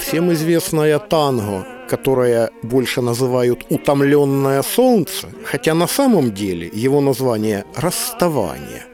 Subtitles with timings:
[0.00, 8.84] Всем известная танго, которое больше называют «утомленное солнце», хотя на самом деле его название «расставание»,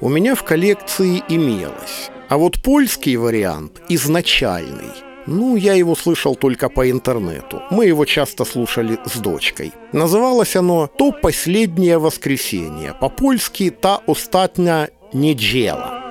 [0.00, 2.10] у меня в коллекции имелось.
[2.28, 4.92] А вот польский вариант, изначальный,
[5.26, 7.62] ну, я его слышал только по интернету.
[7.70, 9.72] Мы его часто слушали с дочкой.
[9.92, 12.94] Называлось оно «То последнее воскресенье».
[13.00, 16.03] По-польски «Та остатня неделя».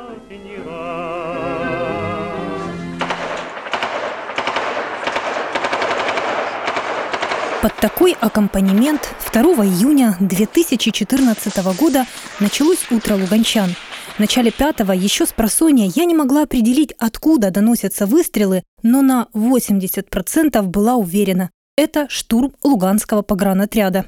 [7.63, 12.05] Под такой аккомпанемент 2 июня 2014 года
[12.41, 13.70] началось утро луганчан.
[14.17, 19.30] В начале пятого, еще с просонья, я не могла определить, откуда доносятся выстрелы, но на
[19.34, 24.07] 80% была уверена– это штурм Луганского погранотряда.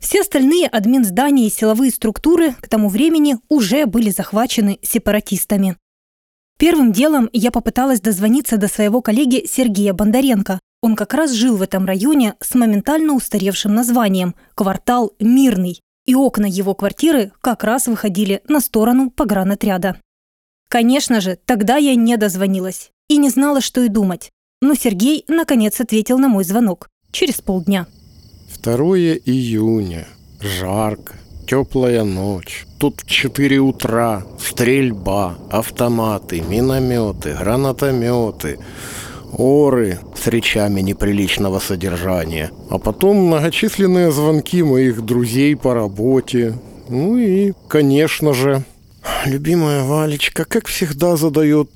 [0.00, 5.76] Все остальные админздания и силовые структуры к тому времени уже были захвачены сепаратистами.
[6.56, 10.60] Первым делом я попыталась дозвониться до своего коллеги Сергея Бондаренко.
[10.82, 16.46] Он как раз жил в этом районе с моментально устаревшим названием «Квартал Мирный», и окна
[16.46, 19.96] его квартиры как раз выходили на сторону погранотряда.
[20.68, 24.30] Конечно же, тогда я не дозвонилась и не знала, что и думать.
[24.60, 26.88] Но Сергей, наконец, ответил на мой звонок.
[27.12, 27.86] Через полдня.
[28.64, 28.74] 2
[29.24, 30.08] июня.
[30.40, 31.14] Жарко.
[31.46, 32.66] Теплая ночь.
[32.78, 34.24] Тут в 4 утра.
[34.40, 38.58] Стрельба, автоматы, минометы, гранатометы
[39.32, 46.58] оры с речами неприличного содержания, а потом многочисленные звонки моих друзей по работе.
[46.88, 48.64] Ну и, конечно же,
[49.26, 51.70] любимая Валечка, как всегда, задает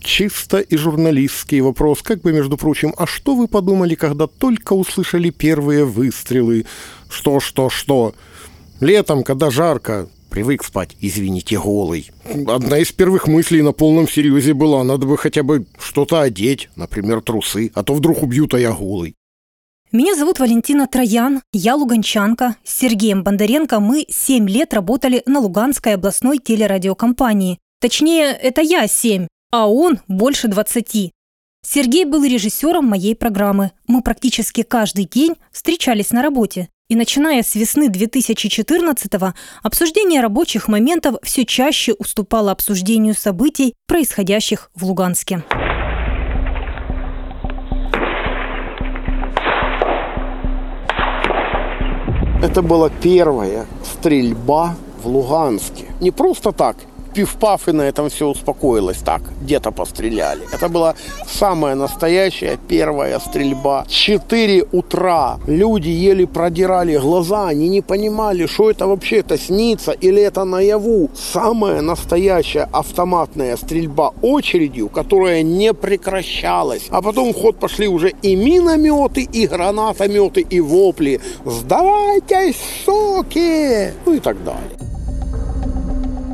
[0.00, 5.30] чисто и журналистский вопрос, как бы, между прочим, а что вы подумали, когда только услышали
[5.30, 6.66] первые выстрелы?
[7.08, 8.14] Что, что, что?
[8.80, 12.10] Летом, когда жарко, привык спать, извините, голый.
[12.48, 17.20] Одна из первых мыслей на полном серьезе была, надо бы хотя бы что-то одеть, например,
[17.20, 19.14] трусы, а то вдруг убьют, а я голый.
[19.92, 22.56] Меня зовут Валентина Троян, я луганчанка.
[22.64, 27.58] С Сергеем Бондаренко мы 7 лет работали на Луганской областной телерадиокомпании.
[27.78, 31.12] Точнее, это я 7, а он больше 20.
[31.64, 33.72] Сергей был режиссером моей программы.
[33.86, 36.70] Мы практически каждый день встречались на работе.
[36.92, 39.32] И начиная с весны 2014-го,
[39.62, 45.42] обсуждение рабочих моментов все чаще уступало обсуждению событий, происходящих в Луганске.
[52.42, 55.86] Это была первая стрельба в Луганске.
[56.02, 56.76] Не просто так
[57.14, 58.98] пив-паф, и на этом все успокоилось.
[58.98, 60.42] Так, где-то постреляли.
[60.52, 60.94] Это была
[61.26, 63.84] самая настоящая первая стрельба.
[63.88, 70.22] Четыре утра люди еле продирали глаза, они не понимали, что это вообще, это снится или
[70.22, 71.10] это наяву.
[71.14, 76.86] Самая настоящая автоматная стрельба очередью, которая не прекращалась.
[76.90, 81.20] А потом в ход пошли уже и минометы, и гранатометы, и вопли.
[81.44, 84.81] «Сдавайтесь, соки!» Ну и так далее.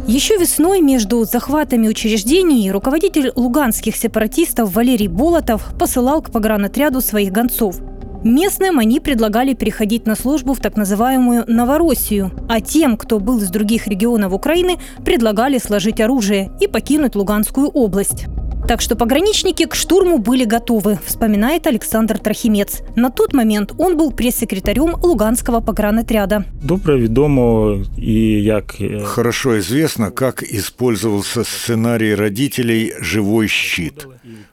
[0.08, 7.78] Еще весной между захватами учреждений руководитель луганских сепаратистов Валерий Болотов посылал к погранотряду своих гонцов.
[8.24, 13.50] Местным они предлагали переходить на службу в так называемую Новороссию, а тем, кто был из
[13.50, 18.24] других регионов Украины, предлагали сложить оружие и покинуть Луганскую область.
[18.68, 22.82] Так что пограничники к штурму были готовы, вспоминает Александр Трохимец.
[22.96, 26.44] На тот момент он был пресс-секретарем Луганского погранотряда.
[26.62, 28.74] Добре відомо и як...
[29.04, 34.06] Хорошо известно, как использовался сценарий родителей «Живой щит».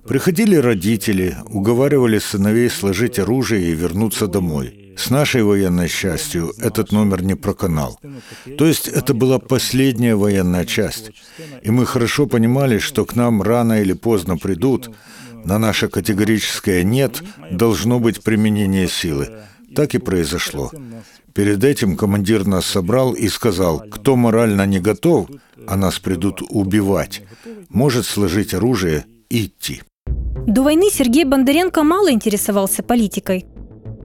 [0.08, 7.22] Приходили родители, уговаривали сыновей сложить оружие и вернуться домой– с нашей военной частью этот номер
[7.24, 8.00] не проканал.
[8.58, 11.12] То есть это была последняя военная часть.
[11.62, 14.90] И мы хорошо понимали, что к нам рано или поздно придут.
[15.44, 19.30] На наше категорическое «нет» должно быть применение силы.
[19.76, 20.72] Так и произошло.
[21.34, 25.28] Перед этим командир нас собрал и сказал, кто морально не готов,
[25.68, 27.24] а нас придут убивать,
[27.70, 29.84] может сложить оружие и идти.
[30.48, 33.46] До войны Сергей Бондаренко мало интересовался политикой.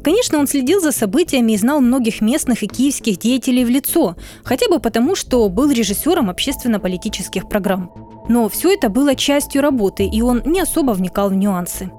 [0.02, 4.68] Конечно, он следил за событиями и знал многих местных и киевских деятелей в лицо, хотя
[4.68, 7.92] бы потому, что был режиссером общественно-политических программ.
[8.28, 11.90] Но все это было частью работы, и он не особо вникал в нюансы.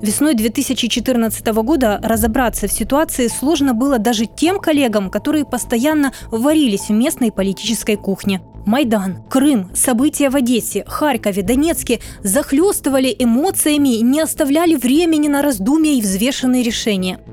[0.00, 6.92] Весной 2014 года разобраться в ситуации сложно было даже тем коллегам, которые постоянно варились в
[6.92, 8.40] местной политической кухне.
[8.64, 15.92] Майдан, Крым, события в Одессе, Харькове, Донецке захлестывали эмоциями и не оставляли времени на раздумья
[15.94, 17.18] и взвешенные решения–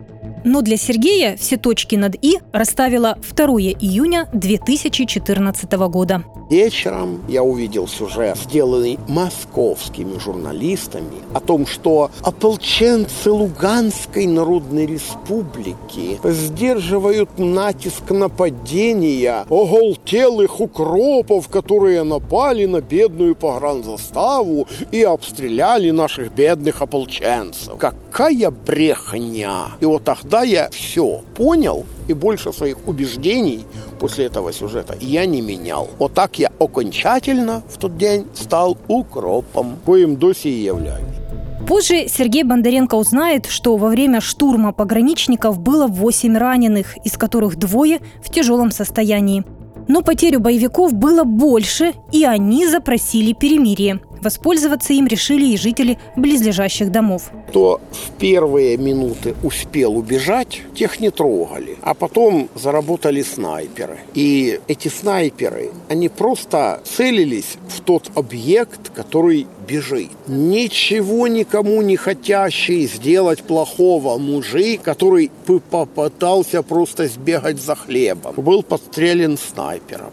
[0.46, 3.46] Но для Сергея все точки над «и» расставила 2
[3.82, 6.24] июня 2014 года.
[6.52, 17.40] Вечером я увидел сюжет, сделанный московскими журналистами, о том, что ополченцы Луганской Народной Республики сдерживают
[17.40, 27.74] натиск нападения оголтелых укропов, которые напали на бедную погранзаставу и обстреляли наших бедных ополченцев.
[27.80, 29.70] Какая брехня!
[29.80, 33.66] И вот тогда я все понял, и больше своих убеждений
[34.00, 35.90] после этого сюжета я не менял.
[36.00, 41.04] Вот так я окончательно в тот день стал укропом, коим до сих являюсь.
[41.68, 48.02] Позже Сергей Бондаренко узнает, что во время штурма пограничников было 8 раненых, из которых двое
[48.24, 49.44] в тяжелом состоянии.
[49.88, 54.00] Но потерю боевиков было больше, и они запросили перемирие.
[54.22, 57.32] Воспользоваться им решили и жители близлежащих домов.
[57.50, 61.78] Кто в первые минуты успел убежать, тех не трогали.
[61.82, 64.00] А потом заработали снайперы.
[64.14, 70.10] И эти снайперы, они просто целились в тот объект, который бежит.
[70.28, 75.32] Ничего никому не хотящий сделать плохого мужик, который
[75.70, 80.12] попытался просто сбегать за хлебом, был подстрелен снайпером.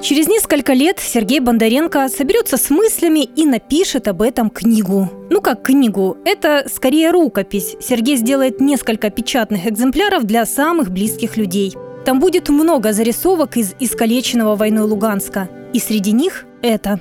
[0.00, 5.10] Через несколько лет Сергей Бондаренко соберется с мыслями и напишет об этом книгу.
[5.28, 7.74] Ну как книгу, это скорее рукопись.
[7.80, 11.74] Сергей сделает несколько печатных экземпляров для самых близких людей.
[12.04, 15.48] Там будет много зарисовок из искалеченного войной Луганска.
[15.72, 17.00] И среди них это.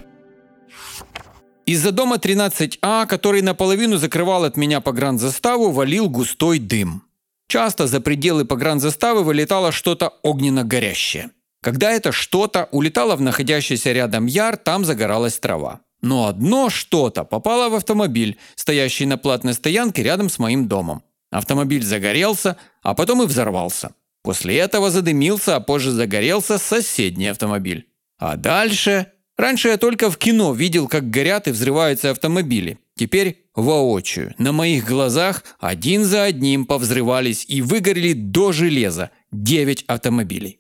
[1.67, 7.03] Из-за дома 13А, который наполовину закрывал от меня погранзаставу, валил густой дым.
[7.47, 11.29] Часто за пределы погранзаставы вылетало что-то огненно-горящее.
[11.67, 15.81] Когда это что-то улетало в находящийся рядом яр, там загоралась трава.
[16.01, 21.03] Но одно что-то попало в автомобиль, стоящий на платной стоянке рядом с моим домом.
[21.29, 23.91] Автомобиль загорелся, а потом и взорвался.
[24.23, 27.89] После этого задымился, а позже загорелся соседний автомобиль.
[28.17, 29.11] А дальше...
[29.35, 32.79] Раньше я только в кино видел, как горят и взрываются автомобили.
[32.95, 34.33] Теперь воочию.
[34.37, 40.59] На моих глазах один за одним повзрывались и выгорели до железа 9 автомобилей.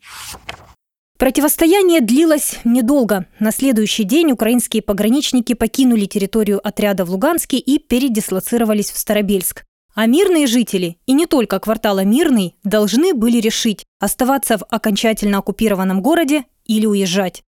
[1.17, 3.25] Противостояние длилось недолго.
[3.39, 9.63] На следующий день украинские пограничники покинули территорию отряда в Луганске и передислоцировались в Старобельск.
[9.95, 16.03] А мирные жители, и не только квартала Мирный, должны были решить, оставаться в окончательно оккупированном
[16.03, 17.41] городе или уезжать.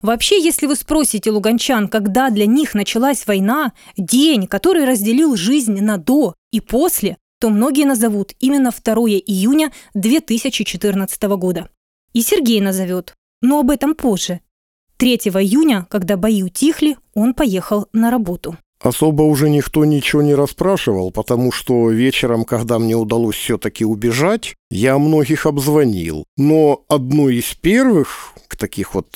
[0.00, 5.98] Вообще, если вы спросите луганчан, когда для них началась война, день, который разделил жизнь на
[5.98, 11.68] «до» и «после», то многие назовут именно 2 июня 2014 года.
[12.12, 14.40] И Сергей назовет, но об этом позже.
[14.96, 18.56] 3 июня, когда бои утихли, он поехал на работу.
[18.80, 24.98] Особо уже никто ничего не расспрашивал, потому что вечером, когда мне удалось все-таки убежать, я
[24.98, 26.24] многих обзвонил.
[26.36, 29.06] Но одно из первых таких вот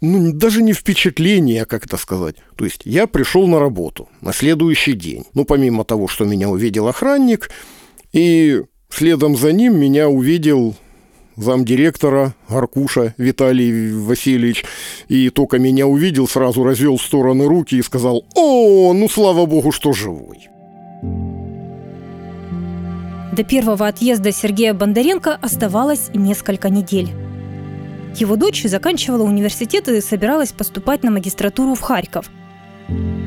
[0.00, 2.36] ну, даже не впечатление, а как это сказать.
[2.56, 5.24] То есть я пришел на работу на следующий день.
[5.34, 7.50] Ну, помимо того, что меня увидел охранник,
[8.12, 10.76] и следом за ним меня увидел
[11.38, 14.64] замдиректора Аркуша Виталий Васильевич,
[15.08, 19.72] и только меня увидел, сразу развел в стороны руки и сказал «О, ну слава богу,
[19.72, 20.48] что живой».
[23.32, 27.08] До первого отъезда Сергея Бондаренко оставалось несколько недель.
[28.16, 32.30] Его дочь заканчивала университет и собиралась поступать на магистратуру в Харьков.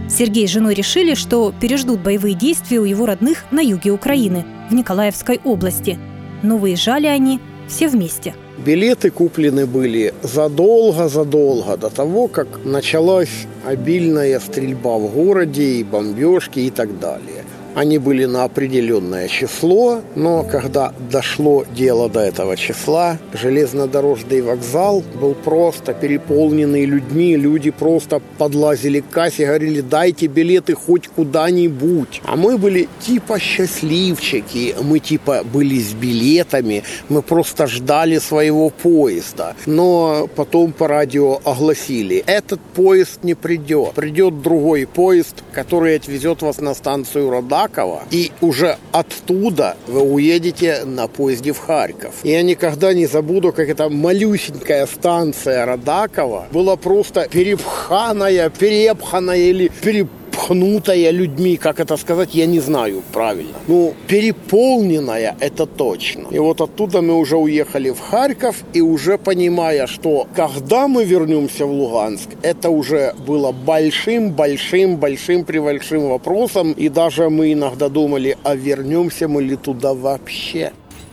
[0.09, 4.73] Сергей с женой решили, что переждут боевые действия у его родных на юге Украины, в
[4.73, 5.97] Николаевской области.
[6.43, 7.39] Но выезжали они
[7.71, 8.35] все вместе.
[8.65, 16.69] Билеты куплены были задолго-задолго до того, как началась обильная стрельба в городе и бомбежки и
[16.69, 17.40] так далее.
[17.73, 25.35] Они были на определенное число, но когда дошло дело до этого числа, железнодорожный вокзал был
[25.35, 27.37] просто переполненный людьми.
[27.37, 32.21] Люди просто подлазили к кассе говорили, дайте билеты хоть куда-нибудь.
[32.25, 39.55] А мы были типа счастливчики, мы типа были с билетами, мы просто ждали своего поезда.
[39.65, 43.93] Но потом по радио огласили, этот поезд не придет.
[43.93, 50.83] Придет другой поезд, который отвезет вас на станцию Рода Ракова, и уже оттуда вы уедете
[50.85, 52.15] на поезде в Харьков.
[52.23, 59.67] И я никогда не забуду, как эта малюсенькая станция Радакова была просто перепханая, перепханая или
[59.67, 60.09] переп
[60.41, 63.53] перепхнутая людьми, как это сказать, я не знаю правильно.
[63.67, 66.27] Ну, переполненная, это точно.
[66.31, 71.65] И вот оттуда мы уже уехали в Харьков, и уже понимая, что когда мы вернемся
[71.65, 78.37] в Луганск, это уже было большим, большим, большим, превбольшим вопросом, и даже мы иногда думали,
[78.43, 80.71] а вернемся мы ли туда вообще?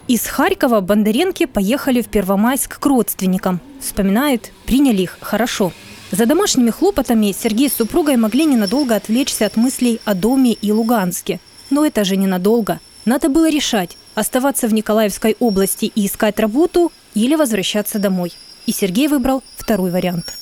[0.09, 3.61] Из Харькова Бондаренки поехали в Первомайск к родственникам.
[3.81, 5.73] Вспоминает, приняли их хорошо.
[6.11, 11.39] За домашними хлопотами Сергей с супругой могли ненадолго отвлечься от мыслей о доме и Луганске.
[11.69, 12.81] Но это же ненадолго.
[13.05, 18.33] Надо было решать, оставаться в Николаевской области и искать работу или возвращаться домой.
[18.67, 20.35] И Сергей выбрал второй вариант.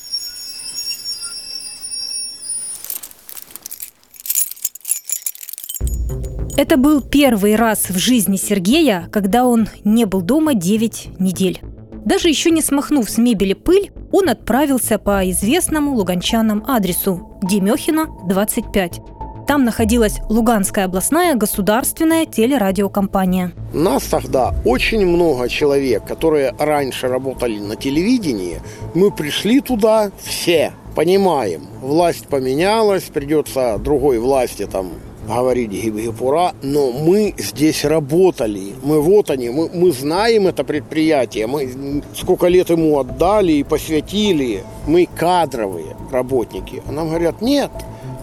[6.57, 11.61] Это был первый раз в жизни Сергея, когда он не был дома 9 недель.
[12.07, 19.01] Даже еще не смахнув с мебели пыль, он отправился по известному луганчанам адресу Демехина, 25.
[19.49, 23.53] Там находилась Луганская областная государственная телерадиокомпания.
[23.75, 28.61] Нас тогда очень много человек, которые раньше работали на телевидении.
[28.95, 34.93] Мы пришли туда все, понимаем, власть поменялась, придется другой власти там
[35.27, 38.73] говорить гибгипура, но мы здесь работали.
[38.83, 44.65] Мы вот они, мы, мы знаем это предприятие, мы сколько лет ему отдали и посвятили.
[44.87, 46.83] Мы кадровые работники.
[46.87, 47.71] А нам говорят, нет,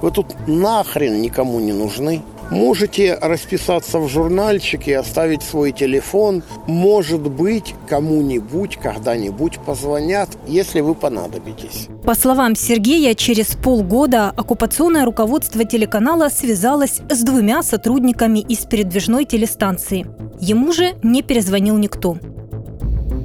[0.02, 2.22] вы тут нахрен никому не нужны.
[2.54, 6.44] Можете расписаться в журнальчике, оставить свой телефон.
[6.68, 11.88] Может быть, кому-нибудь когда-нибудь позвонят, если вы понадобитесь.
[12.04, 20.06] По словам Сергея, через полгода оккупационное руководство телеканала связалось с двумя сотрудниками из передвижной телестанции.
[20.40, 22.20] Ему же не перезвонил никто.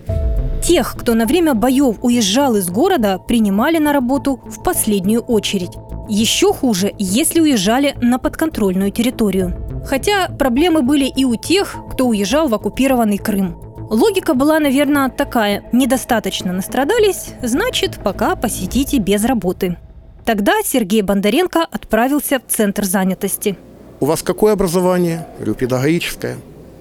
[0.62, 5.72] Тех, кто на время боев уезжал из города, принимали на работу в последнюю очередь.
[6.08, 9.54] Еще хуже, если уезжали на подконтрольную территорию.
[9.86, 13.56] Хотя проблемы были и у тех, кто уезжал в оккупированный Крым.
[13.90, 15.64] Логика была, наверное, такая.
[15.72, 19.78] Недостаточно настрадались, значит, пока посидите без работы.
[20.24, 23.56] Тогда Сергей Бондаренко отправился в Центр занятости.
[24.00, 25.26] У вас какое образование?
[25.36, 26.36] Говорю, педагогическое.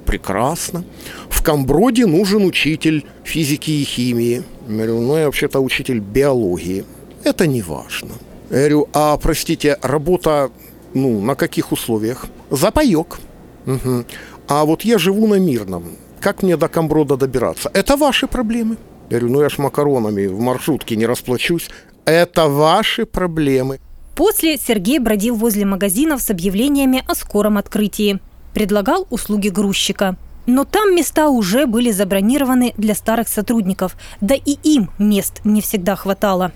[0.08, 0.84] Прекрасно.
[1.30, 4.44] В Камброде нужен учитель физики и химии.
[4.68, 6.86] Я говорю, ну я вообще-то учитель биологии.
[7.24, 8.12] Это не важно.
[8.50, 10.50] Я говорю, а, простите, работа,
[10.94, 12.26] ну, на каких условиях?
[12.50, 13.20] За паёк.
[13.66, 14.06] Угу.
[14.48, 15.84] А вот я живу на Мирном.
[16.22, 17.70] Как мне до Камброда добираться?
[17.74, 18.78] Это ваши проблемы.
[19.10, 21.70] Я говорю, ну я ж макаронами в маршрутке не расплачусь.
[22.06, 23.80] Это ваши проблемы.
[24.16, 28.20] После Сергей бродил возле магазинов с объявлениями о скором открытии.
[28.54, 30.16] Предлагал услуги грузчика.
[30.46, 35.96] Но там места уже были забронированы для старых сотрудников, да и им мест не всегда
[35.96, 36.54] хватало.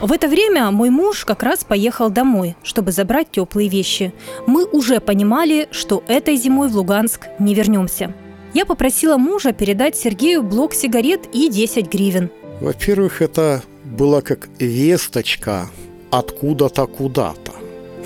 [0.00, 4.14] В это время мой муж как раз поехал домой, чтобы забрать теплые вещи.
[4.46, 8.14] Мы уже понимали, что этой зимой в Луганск не вернемся.
[8.54, 12.30] Я попросила мужа передать Сергею блок сигарет и 10 гривен.
[12.62, 15.68] Во-первых, это была как весточка
[16.10, 17.52] откуда-то куда-то,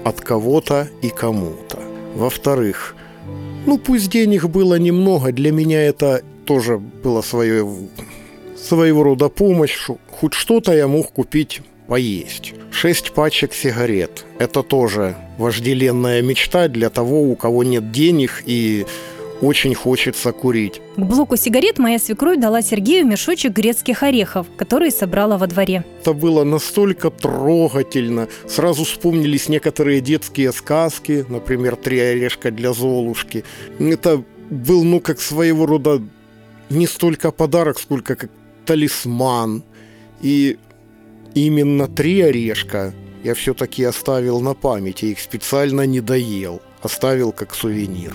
[0.05, 1.79] от кого-то и кому-то.
[2.15, 2.97] Во-вторых,
[3.67, 7.67] ну пусть денег было немного, для меня это тоже было свое,
[8.57, 9.77] своего рода помощь,
[10.11, 12.55] хоть что-то я мог купить поесть.
[12.71, 14.25] Шесть пачек сигарет.
[14.39, 18.87] Это тоже вожделенная мечта для того, у кого нет денег и
[19.45, 20.81] очень хочется курить.
[20.97, 25.85] К блоку сигарет моя свекровь дала Сергею мешочек грецких орехов, которые собрала во дворе.
[26.01, 28.29] Это было настолько трогательно.
[28.49, 33.45] Сразу вспомнились некоторые детские сказки, например, «Три орешка для Золушки».
[33.79, 36.03] Это был, ну, как своего рода
[36.71, 38.31] не столько подарок, сколько как
[38.65, 39.63] талисман.
[40.23, 40.59] И
[41.35, 48.15] именно три орешка я все-таки оставил на памяти, их специально не доел, оставил как сувенир.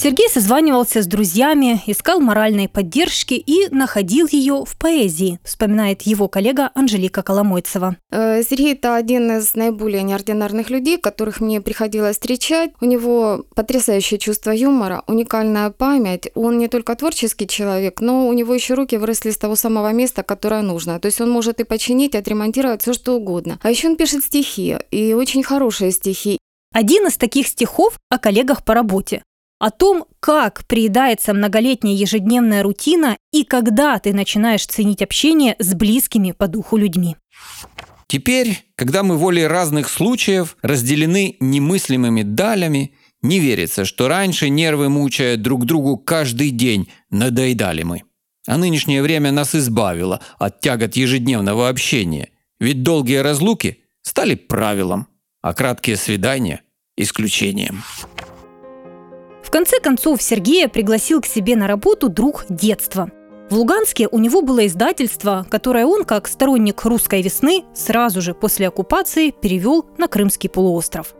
[0.00, 6.70] Сергей созванивался с друзьями, искал моральной поддержки и находил ее в поэзии, вспоминает его коллега
[6.76, 7.96] Анжелика Коломойцева.
[8.12, 12.70] Э, Сергей– это один из наиболее неординарных людей, которых мне приходилось встречать.
[12.80, 16.28] У него потрясающее чувство юмора, уникальная память.
[16.36, 20.22] Он не только творческий человек, но у него еще руки выросли с того самого места,
[20.22, 21.00] которое нужно.
[21.00, 23.58] То есть он может и починить, отремонтировать все что угодно.
[23.64, 26.38] А еще он пишет стихи, и очень хорошие стихи.
[26.72, 29.24] Один из таких стихов о коллегах по работе.
[29.58, 36.32] О том, как приедается многолетняя ежедневная рутина и когда ты начинаешь ценить общение с близкими
[36.32, 37.16] по духу людьми.
[38.06, 45.36] Теперь, когда мы волей разных случаев разделены немыслимыми далями, не верится, что раньше нервы мучая
[45.36, 48.04] друг другу каждый день, надоедали мы.
[48.46, 52.30] А нынешнее время нас избавило от тягот ежедневного общения.
[52.60, 55.08] Ведь долгие разлуки стали правилом,
[55.42, 56.62] а краткие свидания–
[56.96, 57.82] исключением.
[59.48, 63.10] В конце концов Сергея пригласил к себе на работу друг детства.
[63.48, 68.68] В Луганске у него было издательство, которое он, как сторонник русской весны, сразу же после
[68.68, 71.14] оккупации перевел на Крымский полуостров.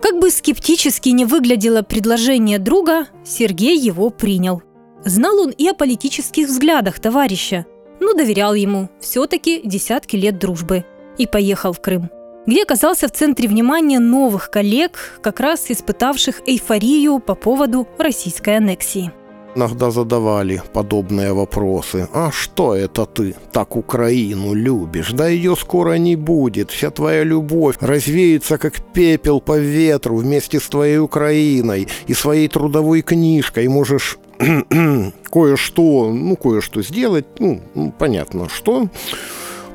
[0.00, 4.62] Как бы скептически не выглядело предложение друга, Сергей его принял.
[5.04, 7.66] Знал он и о политических взглядах товарища,
[8.00, 10.86] но доверял ему, все-таки десятки лет дружбы,
[11.18, 12.08] и поехал в Крым
[12.48, 19.12] где оказался в центре внимания новых коллег, как раз испытавших эйфорию по поводу российской аннексии.
[19.54, 22.08] Иногда задавали подобные вопросы.
[22.14, 25.12] «А что это ты так Украину любишь?
[25.12, 26.70] Да ее скоро не будет.
[26.70, 33.02] Вся твоя любовь развеется, как пепел по ветру вместе с твоей Украиной и своей трудовой
[33.02, 33.68] книжкой.
[33.68, 37.60] Можешь кое-что, ну, кое-что сделать, ну,
[37.98, 38.88] понятно, что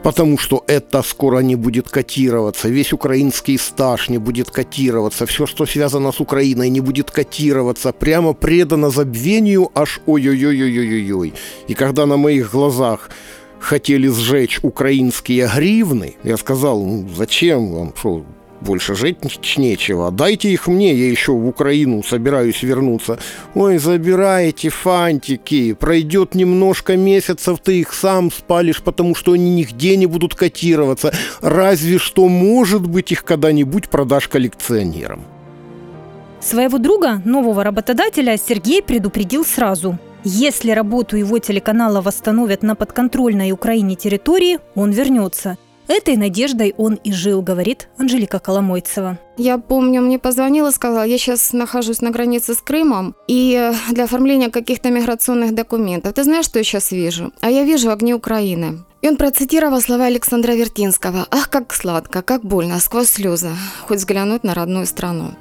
[0.03, 5.65] потому что это скоро не будет котироваться, весь украинский стаж не будет котироваться, все, что
[5.65, 11.33] связано с Украиной, не будет котироваться, прямо предано забвению аж ой-ой-ой-ой-ой-ой.
[11.67, 13.09] И когда на моих глазах
[13.59, 18.25] хотели сжечь украинские гривны, я сказал, ну, зачем вам, что
[18.63, 19.17] больше жить
[19.57, 20.11] нечего.
[20.11, 23.19] Дайте их мне, я еще в Украину собираюсь вернуться.
[23.53, 25.73] Ой, забирайте фантики.
[25.73, 31.13] Пройдет немножко месяцев, ты их сам спалишь, потому что они нигде не будут котироваться.
[31.41, 35.23] Разве что, может быть, их когда-нибудь продашь коллекционерам.
[36.39, 39.97] Своего друга, нового работодателя, Сергей предупредил сразу.
[40.25, 47.11] Если работу его телеканала восстановят на подконтрольной Украине территории, он вернется– Этой надеждой он и
[47.11, 49.19] жил, говорит Анжелика Коломойцева.
[49.37, 54.49] Я помню, мне позвонила, сказала, я сейчас нахожусь на границе с Крымом, и для оформления
[54.49, 56.13] каких-то миграционных документов.
[56.13, 57.33] Ты знаешь, что я сейчас вижу?
[57.41, 58.79] А я вижу огни Украины.
[59.01, 61.27] И он процитировал слова Александра Вертинского.
[61.29, 63.49] «Ах, как сладко, как больно, сквозь слезы,
[63.85, 65.33] хоть взглянуть на родную страну».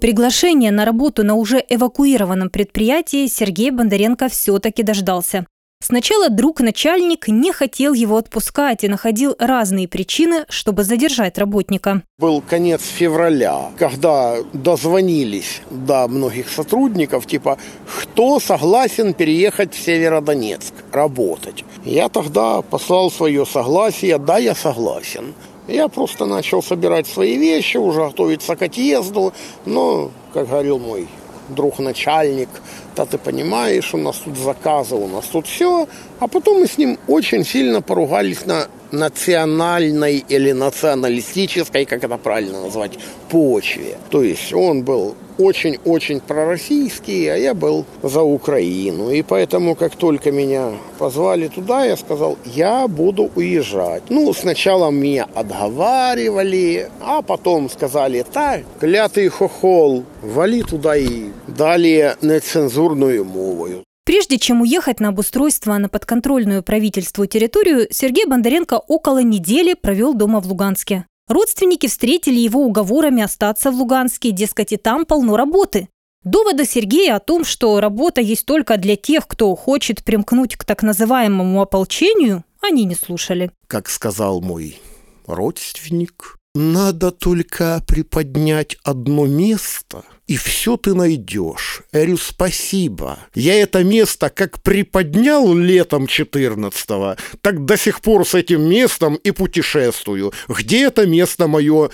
[0.00, 5.44] Приглашение на работу на уже эвакуированном предприятии Сергей Бондаренко все-таки дождался.
[5.82, 12.02] Сначала друг-начальник не хотел его отпускать и находил разные причины, чтобы задержать работника.
[12.18, 21.64] Был конец февраля, когда дозвонились до многих сотрудников, типа, кто согласен переехать в Северодонецк работать.
[21.84, 25.34] Я тогда послал свое согласие, да, я согласен.
[25.70, 29.32] Я просто начал собирать свои вещи, уже готовиться к отъезду.
[29.66, 31.06] Но, как говорил мой
[31.48, 32.48] друг-начальник,
[32.96, 35.86] да ты понимаешь, у нас тут заказы, у нас тут все.
[36.20, 42.60] А потом мы с ним очень сильно поругались на национальной или националистической, как это правильно
[42.60, 42.98] назвать,
[43.30, 43.96] почве.
[44.10, 49.10] То есть он был очень-очень пророссийский, а я был за Украину.
[49.10, 54.02] И поэтому, как только меня позвали туда, я сказал, я буду уезжать.
[54.10, 63.24] Ну, сначала меня отговаривали, а потом сказали, так, клятый хохол, вали туда и далее нецензурную
[63.24, 63.84] мовою.
[64.10, 70.40] Прежде чем уехать на обустройство на подконтрольную правительству территорию, Сергей Бондаренко около недели провел дома
[70.40, 71.06] в Луганске.
[71.28, 75.88] Родственники встретили его уговорами остаться в Луганске, дескать, и там полно работы.
[76.24, 80.82] Довода Сергея о том, что работа есть только для тех, кто хочет примкнуть к так
[80.82, 83.52] называемому ополчению, они не слушали.
[83.68, 84.80] Как сказал мой
[85.28, 91.82] родственник, надо только приподнять одно место, и все ты найдешь.
[91.92, 93.18] Говорю, спасибо.
[93.34, 99.30] Я это место как приподнял летом 14-го, так до сих пор с этим местом и
[99.30, 100.32] путешествую.
[100.48, 101.90] Где это место мое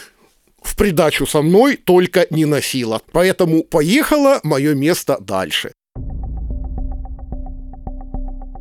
[0.63, 3.01] в придачу со мной только не носило.
[3.13, 5.73] Поэтому поехало мое место дальше.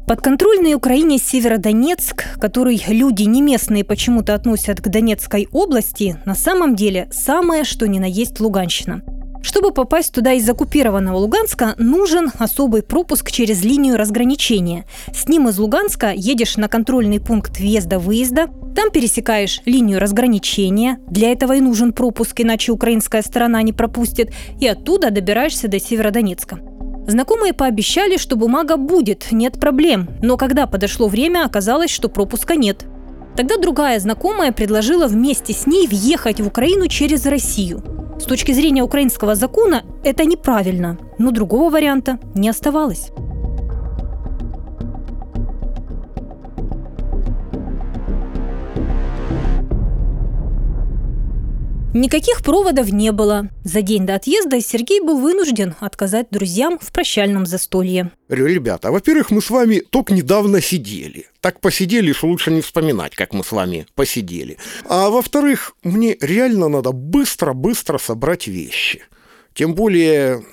[0.08, 7.10] Подконтрольный Украине Северодонецк, который люди не местные почему-то относят к Донецкой области, на самом деле
[7.12, 9.02] самое, что ни на есть Луганщина.
[9.42, 14.86] Чтобы попасть туда из оккупированного Луганска, нужен особый пропуск через линию разграничения.
[15.12, 21.54] С ним из Луганска едешь на контрольный пункт въезда-выезда, там пересекаешь линию разграничения, для этого
[21.54, 26.60] и нужен пропуск, иначе украинская сторона не пропустит, и оттуда добираешься до Северодонецка.
[27.08, 30.10] Знакомые пообещали, что бумага будет, нет проблем.
[30.22, 32.86] Но когда подошло время, оказалось, что пропуска нет.
[33.36, 37.84] Тогда другая знакомая предложила вместе с ней въехать в Украину через Россию.
[38.20, 43.12] С точки зрения украинского закона это неправильно, но другого варианта не оставалось.
[51.96, 53.50] Никаких проводов не было.
[53.64, 58.12] За день до отъезда Сергей был вынужден отказать друзьям в прощальном застолье.
[58.28, 61.28] Ребята, во-первых, мы с вами только недавно сидели.
[61.40, 64.58] Так посидели, что лучше не вспоминать, как мы с вами посидели.
[64.90, 69.04] А во-вторых, мне реально надо быстро-быстро собрать вещи.
[69.54, 70.44] Тем более,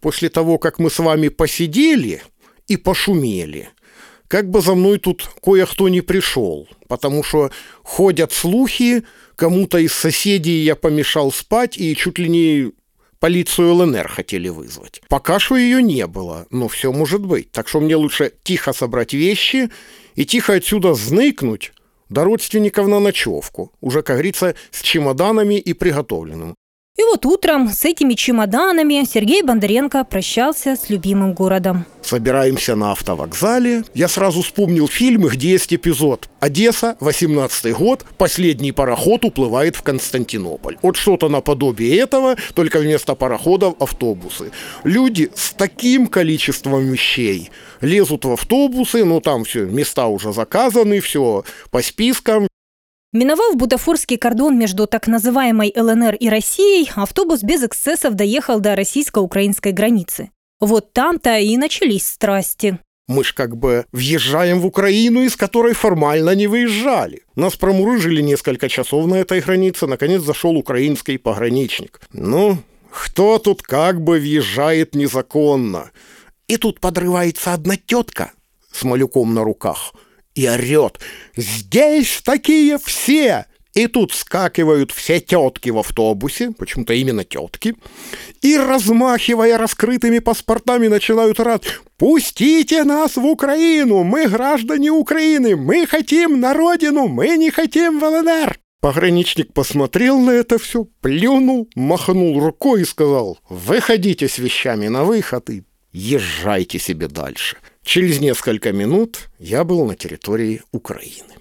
[0.00, 2.22] после того, как мы с вами посидели
[2.66, 3.68] и пошумели,
[4.32, 7.50] как бы за мной тут кое-кто не пришел, потому что
[7.82, 9.02] ходят слухи,
[9.36, 12.72] кому-то из соседей я помешал спать и чуть ли не
[13.20, 15.02] полицию ЛНР хотели вызвать.
[15.10, 17.52] Пока что ее не было, но все может быть.
[17.52, 19.68] Так что мне лучше тихо собрать вещи
[20.14, 21.74] и тихо отсюда зныкнуть
[22.08, 23.70] до родственников на ночевку.
[23.82, 26.54] Уже, как говорится, с чемоданами и приготовленным.
[26.98, 31.86] И вот утром с этими чемоданами Сергей Бондаренко прощался с любимым городом.
[32.02, 33.84] Собираемся на автовокзале.
[33.94, 36.28] Я сразу вспомнил фильмы, где есть эпизод.
[36.38, 40.76] Одесса, 18 год, последний пароход уплывает в Константинополь.
[40.82, 44.50] Вот что-то наподобие этого, только вместо пароходов автобусы.
[44.84, 47.50] Люди с таким количеством вещей
[47.80, 52.48] лезут в автобусы, ну там все, места уже заказаны, все по спискам.
[53.14, 59.72] Миновав бутафорский кордон между так называемой ЛНР и Россией, автобус без эксцессов доехал до российско-украинской
[59.72, 60.30] границы.
[60.60, 62.78] Вот там-то и начались страсти.
[63.08, 67.24] Мы ж как бы въезжаем в Украину, из которой формально не выезжали.
[67.34, 72.00] Нас промурыжили несколько часов на этой границе, наконец зашел украинский пограничник.
[72.14, 72.56] Ну,
[72.90, 75.90] кто тут как бы въезжает незаконно?
[76.48, 78.32] И тут подрывается одна тетка
[78.72, 79.92] с малюком на руках–
[80.34, 81.00] и орет
[81.36, 87.74] «Здесь такие все!» И тут скакивают все тетки в автобусе, почему-то именно тетки,
[88.42, 91.64] и, размахивая раскрытыми паспортами, начинают рад
[91.96, 94.02] «Пустите нас в Украину!
[94.02, 95.56] Мы граждане Украины!
[95.56, 97.08] Мы хотим на родину!
[97.08, 103.38] Мы не хотим в ЛНР!» Пограничник посмотрел на это все, плюнул, махнул рукой и сказал
[103.48, 107.56] «Выходите с вещами на выход и езжайте себе дальше».
[107.84, 111.34] Через несколько минут я был на территории Украины.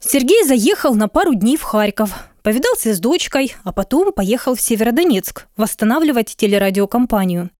[0.00, 5.46] Сергей заехал на пару дней в Харьков, повидался с дочкой, а потом поехал в Северодонецк
[5.56, 7.50] восстанавливать телерадиокомпанию.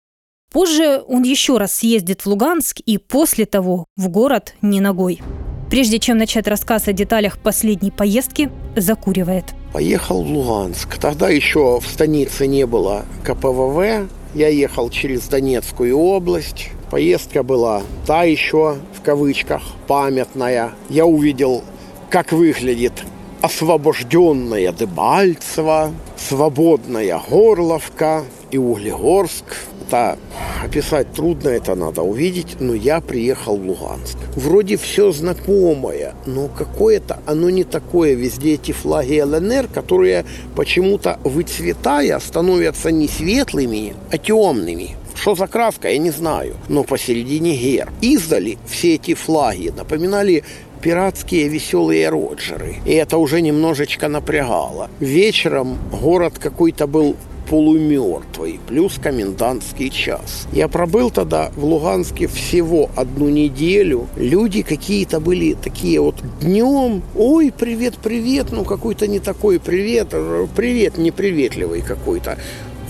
[0.53, 5.21] Позже он еще раз съездит в Луганск и после того в город не ногой.
[5.69, 9.45] Прежде чем начать рассказ о деталях последней поездки, закуривает.
[9.75, 10.97] Поехал в Луганск.
[10.99, 14.09] Тогда еще в станице не было КПВВ.
[14.35, 16.71] Я ехал через Донецкую область.
[16.91, 20.73] Поездка была та еще, в кавычках, памятная.
[20.89, 21.63] Я увидел,
[22.09, 22.95] как выглядит
[23.43, 29.45] освобожденная Дебальцево, свободная Горловка и Углегорск.
[29.87, 30.19] Это
[30.63, 34.17] описать трудно, это надо увидеть, но я приехал в Луганск.
[34.35, 38.15] Вроде все знакомое, но какое-то оно не такое.
[38.15, 40.25] Везде эти флаги ЛНР, которые
[40.57, 44.98] почему-то выцветая становятся не светлыми, а темными.
[45.21, 46.55] Что за краска, я не знаю.
[46.69, 47.91] Но посередине герб.
[48.01, 50.45] Издали все эти флаги напоминали
[50.81, 52.77] пиратские веселые роджеры.
[52.87, 54.89] И это уже немножечко напрягало.
[55.01, 57.17] Вечером город какой-то был
[57.51, 60.47] полумертвый, плюс комендантский час.
[60.53, 64.07] Я пробыл тогда в Луганске всего одну неделю.
[64.17, 70.15] Люди какие-то были такие вот днем, ой, привет, привет, ну какой-то не такой привет,
[70.55, 72.39] привет неприветливый какой-то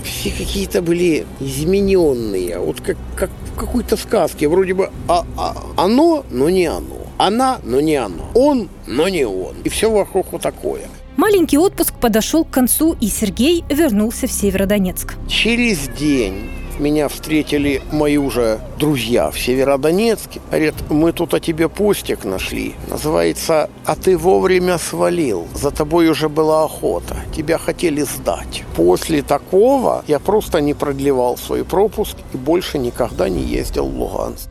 [0.09, 6.25] все какие-то были измененные, вот как, как в какой-то сказке, вроде бы а, а, оно,
[6.29, 7.07] но не оно.
[7.17, 8.29] Она, но не оно.
[8.33, 9.55] Он, но не он.
[9.63, 10.83] И все вокруг вот такое.
[11.17, 15.15] Маленький отпуск подошел к концу, и Сергей вернулся в Северодонецк.
[15.27, 20.41] Через день меня встретили мои уже друзья в Северодонецке.
[20.49, 22.75] Говорят, мы тут о тебе постик нашли.
[22.89, 25.47] Называется «А ты вовремя свалил.
[25.53, 27.17] За тобой уже была охота.
[27.35, 28.63] Тебя хотели сдать».
[28.75, 34.49] После такого я просто не продлевал свой пропуск и больше никогда не ездил в Луганск.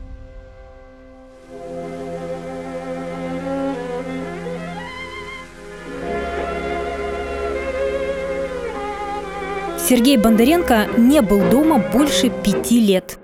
[9.89, 13.17] Сергей Бондаренко не был дома больше пяти лет.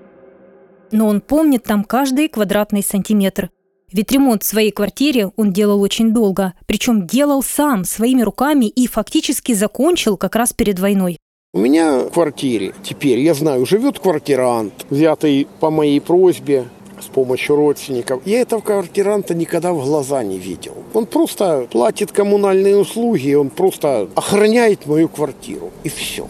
[0.90, 3.50] Но он помнит там каждый квадратный сантиметр.
[3.92, 8.88] Ведь ремонт в своей квартире он делал очень долго, причем делал сам, своими руками и
[8.88, 11.18] фактически закончил как раз перед войной.
[11.54, 16.64] У меня в квартире теперь, я знаю, живет квартирант, взятый по моей просьбе
[17.00, 18.22] с помощью родственников.
[18.26, 20.74] Я этого квартиранта никогда в глаза не видел.
[20.94, 25.70] Он просто платит коммунальные услуги, он просто охраняет мою квартиру.
[25.84, 26.26] И все.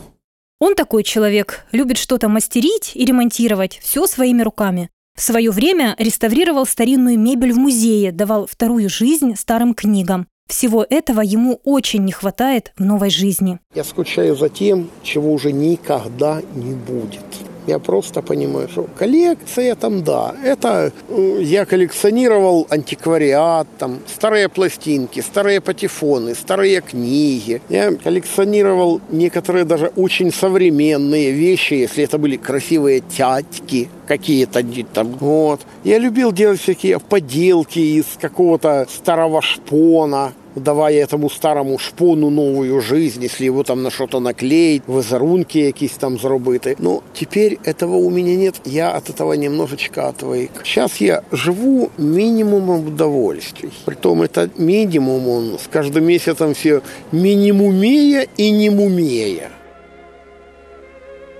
[0.58, 4.88] Он такой человек, любит что-то мастерить и ремонтировать, все своими руками.
[5.14, 10.26] В свое время реставрировал старинную мебель в музее, давал вторую жизнь старым книгам.
[10.48, 13.58] Всего этого ему очень не хватает в новой жизни.
[13.74, 17.24] Я скучаю за тем, чего уже никогда не будет.
[17.66, 25.20] Я просто понимаю, что коллекция там, да, это э, я коллекционировал антиквариат, там, старые пластинки,
[25.20, 27.60] старые патефоны, старые книги.
[27.68, 34.62] Я коллекционировал некоторые даже очень современные вещи, если это были красивые тятьки какие-то
[34.94, 35.60] там, вот.
[35.82, 43.22] Я любил делать всякие поделки из какого-то старого шпона, давая этому старому шпону новую жизнь,
[43.22, 46.76] если его там на что-то наклеить, визерунки якісь там зробити.
[46.78, 50.50] Ну, теперь этого у меня нет, я от этого немножечко отвык.
[50.64, 53.70] Сейчас я живу минимумом удовольствий.
[53.84, 56.80] Притом это минимум, он с каждым месяцем все
[57.12, 59.50] минимумея и немумея.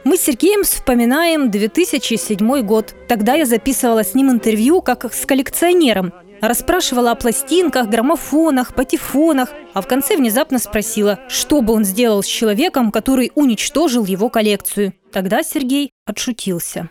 [0.05, 2.95] Мы с Сергеем вспоминаем 2007 год.
[3.09, 6.13] Тогда я записывала с ним интервью как с коллекционером.
[6.41, 12.27] Расспрашивала о пластинках, граммофонах, патефонах, а в конце внезапно спросила, что бы он сделал с
[12.27, 14.93] человеком, который уничтожил его коллекцию.
[15.13, 16.91] Тогда Сергей отшутился.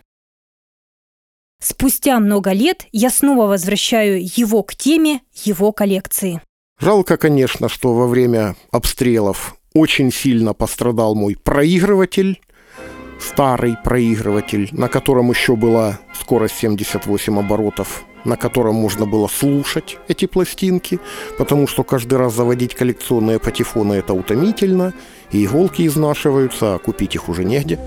[1.62, 6.42] Спустя много лет я снова возвращаю его к теме его коллекции.
[6.80, 12.42] Жалко, конечно, что во время обстрелов очень сильно пострадал мой проигрыватель,
[13.20, 20.26] старый проигрыватель, на котором еще была скорость 78 оборотов, на котором можно было слушать эти
[20.26, 21.00] пластинки,
[21.38, 24.94] потому что каждый раз заводить коллекционные патефоны это утомительно,
[25.32, 27.80] и иголки изнашиваются, а купить их уже негде.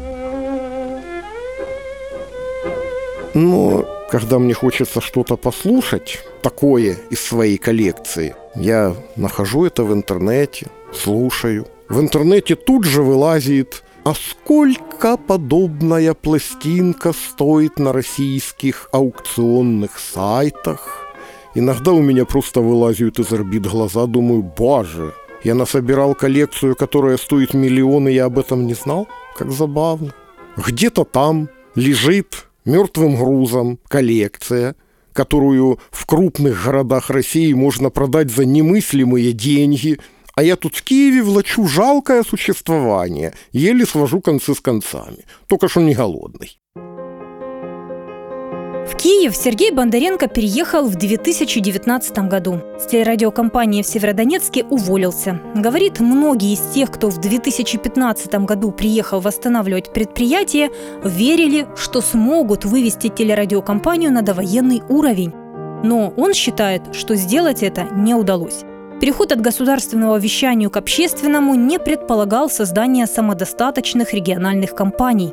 [3.35, 10.69] Но когда мне хочется что-то послушать, такое из своей коллекции, я нахожу это в интернете,
[10.95, 11.67] слушаю.
[11.89, 21.07] В интернете тут же вылазит а сколько подобная пластинка стоит на российских аукционных сайтах?
[21.55, 25.13] Иногда у меня просто вылазят из орбит глаза, думаю, боже,
[25.45, 29.09] я насобирал коллекцию, которая стоит миллионы, я об этом не знал?
[29.37, 30.15] Как забавно.
[30.57, 34.75] Где-то там лежит мертвым грузом коллекция,
[35.13, 39.99] которую в крупных городах России можно продать за немыслимые деньги–
[40.39, 45.25] а я тут в Киеве влачу жалкое существование, еле свожу концы с концами.
[45.49, 46.61] Только что не голодный.
[48.87, 52.61] В Киев Сергей Бондаренко переехал в 2019 году.
[52.79, 55.41] С телерадиокомпании в Северодонецке уволился.
[55.57, 60.71] Говорит, многие из тех, кто в 2015 году приехал восстанавливать предприятие,
[61.03, 65.33] верили, что смогут вывести телерадиокомпанию на довоенный уровень.
[65.83, 68.63] Но он считает, что сделать это не удалось.
[69.01, 75.33] Переход от государственного вещания к общественному не предполагал создание самодостаточных региональных компаний.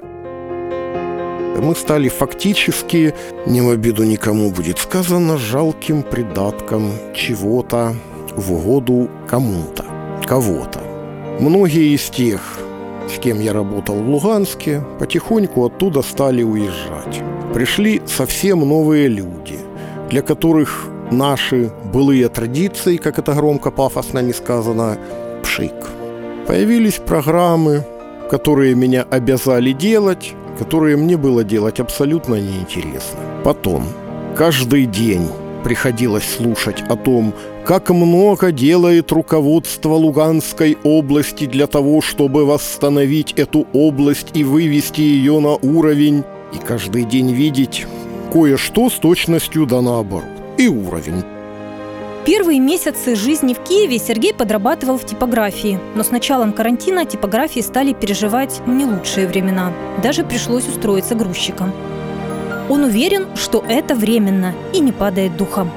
[1.57, 3.15] Мы стали фактически,
[3.47, 7.95] не в обиду никому будет сказано, жалким придатком чего-то
[8.35, 9.85] в угоду кому-то,
[10.25, 10.81] кого-то.
[11.39, 12.41] Многие из тех,
[13.09, 17.23] с кем я работал в Луганске, потихоньку оттуда стали уезжать.
[17.51, 19.57] Пришли совсем новые люди,
[20.11, 24.97] для которых наши былые традиции, как это громко, пафосно не сказано,
[25.43, 25.73] пшик.
[26.47, 27.83] Появились программы,
[28.29, 33.19] которые меня обязали делать, которые мне было делать абсолютно неинтересно.
[33.43, 33.83] Потом,
[34.35, 35.27] каждый день
[35.63, 37.33] приходилось слушать о том,
[37.65, 45.39] как много делает руководство Луганской области для того, чтобы восстановить эту область и вывести ее
[45.39, 47.87] на уровень, и каждый день видеть
[48.31, 51.23] кое-что с точностью да наоборот и уровень.
[52.25, 57.93] Первые месяцы жизни в Киеве Сергей подрабатывал в типографии, но с началом карантина типографии стали
[57.93, 59.71] переживать не лучшие времена.
[60.01, 61.71] Даже пришлось устроиться грузчиком.
[62.67, 65.69] Он уверен, что это временно и не падает духом.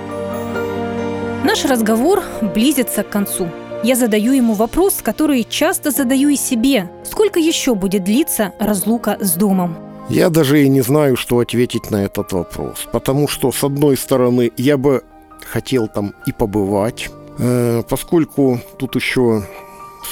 [1.45, 2.23] Наш разговор
[2.55, 3.49] близится к концу.
[3.85, 6.91] Я задаю ему вопрос, который часто задаю и себе.
[7.05, 9.88] Сколько еще будет длиться разлука с домом?
[10.09, 12.89] Я даже и не знаю, что ответить на этот вопрос.
[12.93, 15.03] Потому что, с одной стороны, я бы
[15.45, 19.43] хотел там и побывать, э, поскольку тут еще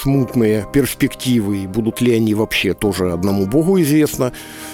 [0.01, 4.31] смутные перспективы, и будут ли они вообще, тоже одному Богу известно.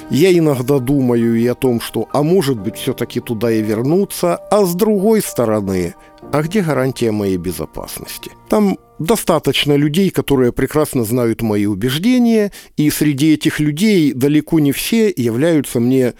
[0.10, 4.66] Я иногда думаю и о том, что, а может быть, все-таки туда и вернуться, а
[4.66, 5.96] с другой стороны,
[6.32, 8.32] а где гарантия моей безопасности?
[8.50, 15.14] Там достаточно людей, которые прекрасно знают мои убеждения, и среди этих людей далеко не все
[15.16, 16.14] являются мне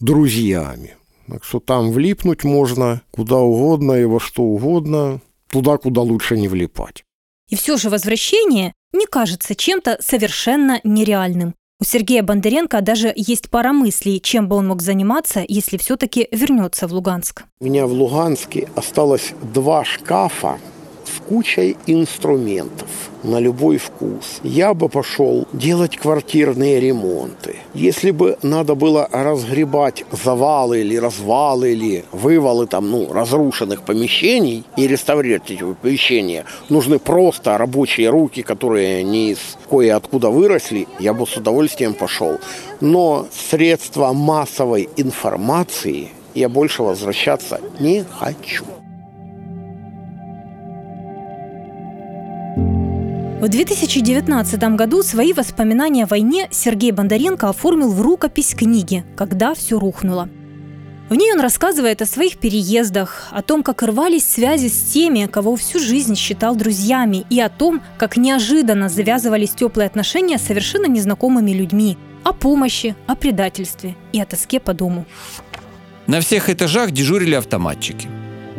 [0.00, 0.96] друзьями.
[1.28, 6.48] Так что там влипнуть можно куда угодно и во что угодно, туда, куда лучше не
[6.48, 7.04] влипать.
[7.48, 11.54] И все же возвращение не кажется чем-то совершенно нереальным.
[11.80, 16.86] У Сергея Бондаренко даже есть пара мыслей, чем бы он мог заниматься, если все-таки вернется
[16.86, 17.44] в Луганск.
[17.60, 20.58] У меня в Луганске осталось два шкафа
[21.20, 22.88] кучей инструментов
[23.22, 24.40] на любой вкус.
[24.42, 27.56] Я бы пошел делать квартирные ремонты.
[27.72, 34.86] Если бы надо было разгребать завалы или развалы или вывалы там, ну, разрушенных помещений и
[34.86, 39.38] реставрировать эти помещения, нужны просто рабочие руки, которые не из
[39.70, 42.38] кое-откуда выросли, я бы с удовольствием пошел.
[42.80, 48.64] Но средства массовой информации я больше возвращаться не хочу.
[53.44, 59.78] В 2019 году свои воспоминания о войне Сергей Бондаренко оформил в рукопись книги «Когда все
[59.78, 60.30] рухнуло».
[61.10, 65.56] В ней он рассказывает о своих переездах, о том, как рвались связи с теми, кого
[65.56, 71.50] всю жизнь считал друзьями, и о том, как неожиданно завязывались теплые отношения с совершенно незнакомыми
[71.50, 75.04] людьми, о помощи, о предательстве и о тоске по дому.
[76.06, 78.08] На всех этажах дежурили автоматчики.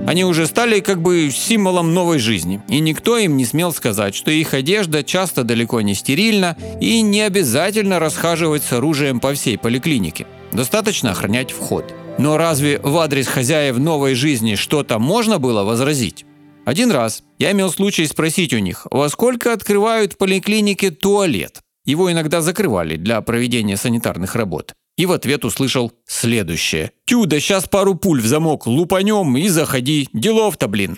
[0.08, 4.30] Они уже стали как бы символом новой жизни, и никто им не смел сказать, что
[4.30, 10.28] их одежда часто далеко не стерильна и не обязательно расхаживать с оружием по всей поликлинике.
[10.52, 11.91] Достаточно охранять вход.
[12.20, 16.26] Но разве в адрес хозяев новой жизни что-то можно было возразить?
[16.65, 21.62] Один раз я имел случай спросить у них, во сколько открывают в поликлинике туалет.
[21.84, 24.74] Его иногда закрывали для проведения санитарных работ.
[24.97, 26.91] И в ответ услышал следующее.
[27.05, 30.10] «Тю, да сейчас пару пуль в замок лупанем и заходи.
[30.13, 30.97] Делов-то, блин».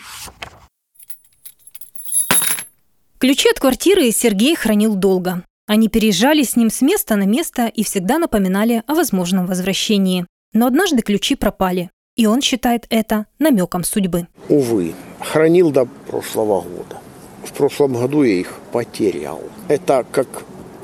[3.20, 5.44] Ключи от квартиры Сергей хранил долго.
[5.66, 10.28] Они переезжали с ним с места на место и всегда напоминали о возможном возвращении.
[10.54, 14.28] Но однажды ключи пропали, и он считает это намеком судьбы.
[14.50, 16.98] Увы, хранил до прошлого года.
[17.44, 19.42] В прошлом году я их потерял.
[19.68, 20.28] Это как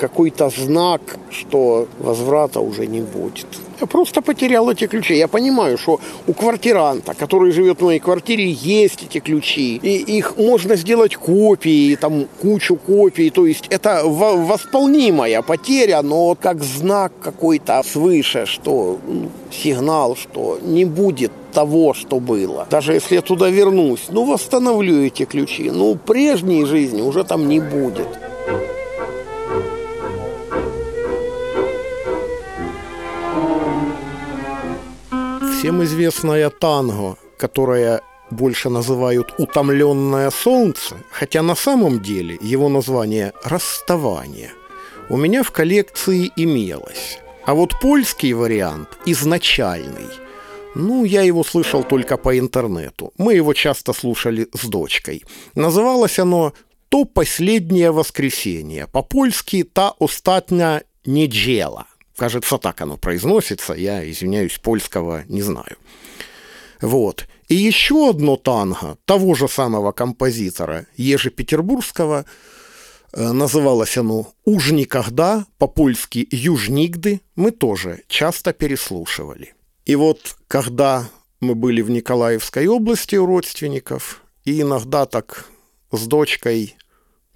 [0.07, 3.47] какой-то знак, что возврата уже не будет.
[3.81, 5.15] Я просто потерял эти ключи.
[5.15, 9.79] Я понимаю, что у квартиранта, который живет в моей квартире, есть эти ключи.
[9.83, 13.29] И их можно сделать копии, там кучу копий.
[13.29, 20.85] То есть это восполнимая потеря, но как знак какой-то свыше, что ну, сигнал, что не
[20.85, 22.67] будет того, что было.
[22.69, 25.71] Даже если я туда вернусь, ну восстановлю эти ключи.
[25.71, 28.07] Ну прежней жизни уже там не будет.
[35.63, 44.51] Всем известная танго, которая больше называют «утомленное солнце», хотя на самом деле его название «расставание»,
[45.07, 47.19] у меня в коллекции имелось.
[47.45, 50.09] А вот польский вариант, изначальный,
[50.75, 53.13] ну, я его слышал только по интернету.
[53.17, 55.23] Мы его часто слушали с дочкой.
[55.55, 56.51] Называлось оно
[56.89, 61.85] «То последнее воскресенье», по-польски «Та остатня неделя».
[62.15, 63.73] Кажется, так оно произносится.
[63.73, 65.77] Я, извиняюсь, польского не знаю.
[66.81, 67.27] Вот.
[67.47, 72.25] И еще одно танго того же самого композитора Ежи Петербургского
[73.13, 79.53] э, называлось оно «Уж никогда», по-польски «Южнигды», мы тоже часто переслушивали.
[79.85, 85.47] И вот когда мы были в Николаевской области у родственников, и иногда так
[85.91, 86.75] с дочкой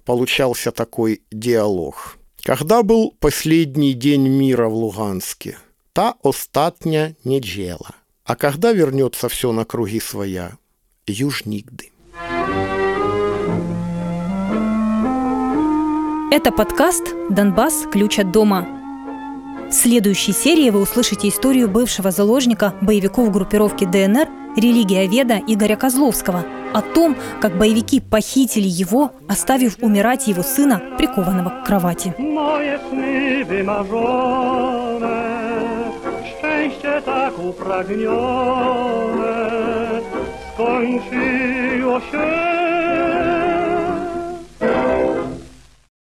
[0.04, 2.17] получался такой диалог–
[2.48, 5.58] когда был последний день мира в Луганске?
[5.92, 7.90] Та остатня неделя.
[8.24, 10.56] А когда вернется все на круги своя?
[11.06, 11.92] Юж нигды.
[16.32, 17.84] Это подкаст «Донбасс.
[17.92, 18.77] Ключ от дома».
[19.68, 24.26] В следующей серии вы услышите историю бывшего заложника боевиков группировки ДНР
[24.56, 31.50] «Религия Веда» Игоря Козловского– о том, как боевики похитили его, оставив умирать его сына, прикованного
[31.50, 32.14] к кровати.
[32.18, 32.78] Moje